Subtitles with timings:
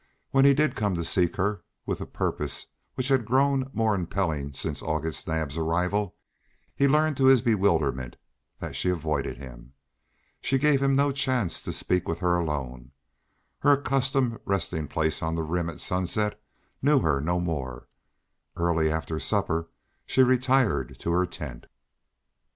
[0.31, 2.65] When he did come to seek her, with a purpose
[2.95, 6.15] which had grown more impelling since August Naab's arrival,
[6.75, 8.15] he learned to his bewilderment
[8.57, 9.73] that she avoided him.
[10.41, 12.93] She gave him no chance to speak with her alone;
[13.59, 16.41] her accustomed resting place on the rim at sunset
[16.81, 17.87] knew her no more;
[18.57, 19.69] early after supper
[20.07, 21.67] she retired to her tent.